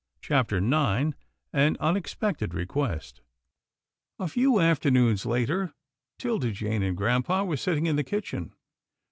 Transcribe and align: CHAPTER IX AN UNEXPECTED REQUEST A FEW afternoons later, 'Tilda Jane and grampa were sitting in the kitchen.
CHAPTER 0.19 0.57
IX 0.57 1.15
AN 1.53 1.77
UNEXPECTED 1.79 2.55
REQUEST 2.55 3.21
A 4.17 4.27
FEW 4.27 4.59
afternoons 4.59 5.27
later, 5.27 5.75
'Tilda 6.17 6.49
Jane 6.53 6.81
and 6.81 6.97
grampa 6.97 7.45
were 7.45 7.55
sitting 7.55 7.85
in 7.85 7.97
the 7.97 8.03
kitchen. 8.03 8.51